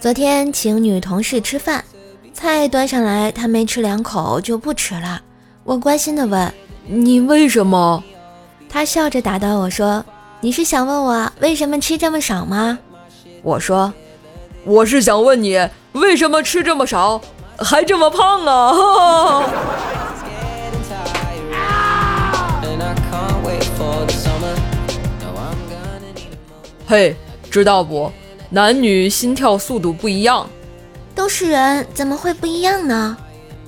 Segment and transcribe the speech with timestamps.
[0.00, 1.84] 昨天请女同事吃饭，
[2.32, 5.20] 菜端上来，她没吃两口就不吃了。
[5.64, 6.50] 我关心的问
[6.88, 8.02] ：“你为什么？”
[8.70, 10.02] 她笑着打断：“我说，
[10.40, 12.78] 你是想问我为什么吃这么少吗？”
[13.44, 13.92] 我说
[14.64, 17.20] ：“我是想问你为什么吃这么少，
[17.58, 18.72] 还这么胖啊！”
[26.88, 27.14] 嘿，
[27.50, 28.10] 知道不？
[28.48, 30.48] 男女心跳速度不一样，
[31.14, 33.14] 都是人，怎么会不一样呢？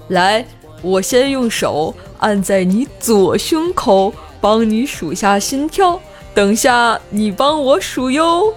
[0.08, 0.42] 来，
[0.80, 4.10] 我先用手按在你左胸口，
[4.40, 6.00] 帮你数下心跳。
[6.32, 8.54] 等下你帮我数哟。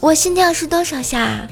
[0.00, 1.46] 我心跳是多少下？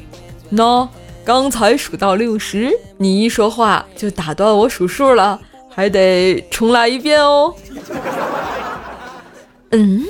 [0.50, 0.88] 喏，
[1.24, 7.54] 刚才数到六十，你一说话就打断我数数了，还得重来一遍哦。
[9.70, 10.04] 嗯。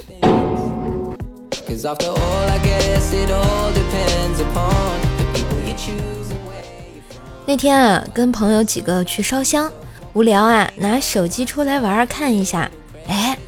[7.46, 9.70] 那天啊，跟朋友几个去烧香，
[10.12, 12.70] 无聊啊，拿手机出来玩看一下。
[13.06, 13.38] 哎，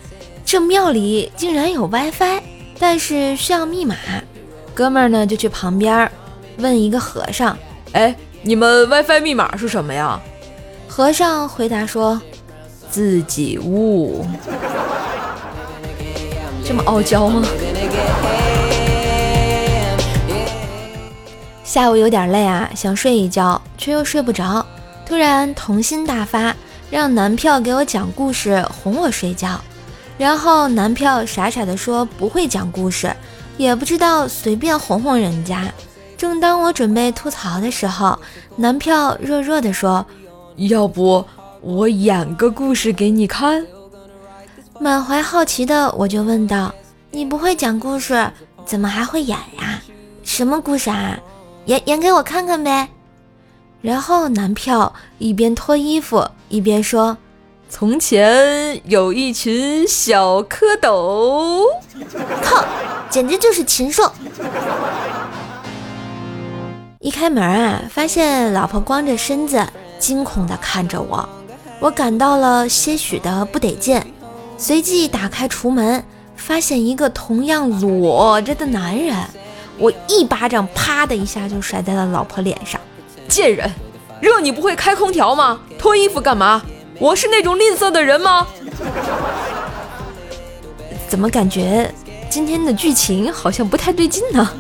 [0.45, 2.43] 这庙里竟然有 WiFi，
[2.79, 3.97] 但是需要密码。
[4.75, 6.11] 哥们儿呢就去旁边
[6.59, 7.57] 问一个和尚
[7.93, 10.21] ：“哎，你们 WiFi 密码是什么呀？”
[10.89, 12.21] 和尚回答说
[12.91, 14.27] ：“自己悟。
[16.65, 17.43] ”这么傲娇吗？
[21.65, 24.65] 下午有点累啊，想睡一觉，却又睡不着。
[25.07, 26.55] 突然童心大发，
[26.91, 29.59] 让男票给我讲故事哄我睡觉。
[30.19, 33.11] 然后男票傻傻的说不会讲故事，
[33.57, 35.73] 也不知道随便哄哄人家。
[36.19, 38.19] 正当我准备吐槽的时候，
[38.57, 40.05] 男票弱弱的说
[40.69, 41.25] ：“要不
[41.63, 43.67] 我演个故事给你看？”
[44.79, 46.73] 满怀好奇的我就问道
[47.15, 48.31] ：“你不会讲故事，
[48.65, 49.81] 怎么还会演呀？
[50.25, 51.19] 什么故事啊？”
[51.67, 52.89] 演演给我看看呗，
[53.83, 57.17] 然后男票一边脱衣服一边说
[57.69, 61.63] ：“从前有一群小蝌蚪。
[62.43, 62.65] ”靠，
[63.11, 64.11] 简直就是禽兽！
[66.99, 69.65] 一开门啊，发现老婆光着身子，
[69.99, 71.29] 惊恐地看着我，
[71.79, 74.03] 我感到了些许的不得劲，
[74.57, 76.05] 随即打开厨门，
[76.43, 79.17] 发现一个同样裸着的男人。
[79.79, 82.81] 我一巴掌，啪的一下就甩在了老婆脸上。
[83.29, 83.71] 贱人，
[84.21, 85.61] 热你不会开空调吗？
[85.79, 86.61] 脱衣服干嘛？
[86.99, 88.49] 我是那种吝啬的人吗？
[91.09, 91.93] 怎么感觉
[92.29, 94.51] 今天的剧情好像不太对劲呢？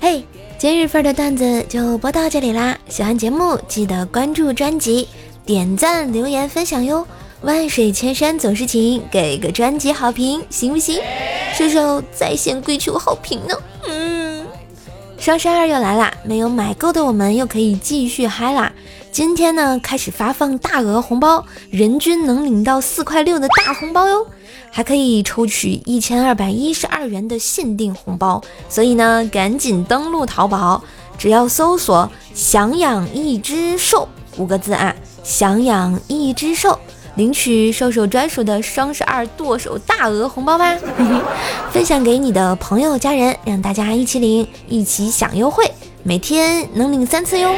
[0.00, 0.24] 嘿，
[0.58, 2.76] 今日份的段子就播到这里啦！
[2.88, 5.08] 喜欢节目记得关注专辑、
[5.46, 7.06] 点赞、留言、分享哟。
[7.42, 11.00] 万水千山总是情，给个专辑好评行不行？
[11.54, 13.54] 射手在线跪求好评呢。
[13.88, 14.44] 嗯，
[15.16, 18.72] 双十二又来啦，没有买够的我们又可以继续嗨啦。
[19.12, 24.26] 今天呢，开始发放大额红包，人均能领到四块六的大红包哟，
[24.72, 28.42] 还可以抽取一千二百一十二元的限定红包。
[28.68, 30.82] 所以呢，赶紧登录淘宝，
[31.16, 36.78] 只要搜索“想养一只兽”五个字啊，“想养一只兽”。
[37.16, 40.76] 领取兽兽专属的双十二剁手大额红包吧！
[41.72, 45.64] 分享给你的朋友家人，让大家一起领，一起享优惠，
[46.02, 47.54] 每天能领三次哟。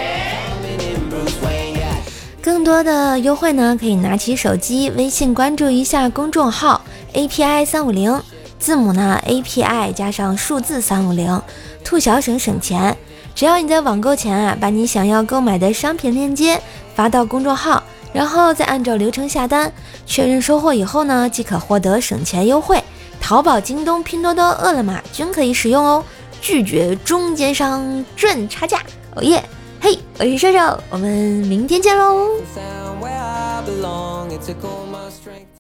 [2.41, 6.81] 更多的优惠呢，可以拿起手机微信关注一下公众号
[7.13, 8.23] API 三五零，
[8.61, 11.43] 字母呢 API 加上数字三五零，
[11.89, 12.95] 兔小省省钱。
[13.35, 16.61] 只要你在网购前啊，把你想要购买的商品链接
[16.95, 17.83] 发到公众号。
[18.13, 19.73] 然后再按照流程下单，
[20.05, 22.83] 确认收货以后呢，即可获得省钱优惠。
[23.23, 26.05] 淘宝、京东、拼多多、饿了么均可以使用哦，
[26.43, 28.83] 拒绝中间商赚差价。
[29.15, 29.43] 哦耶！
[29.81, 31.09] 嘿，我是瘦瘦，我们
[31.47, 32.29] 明天见喽。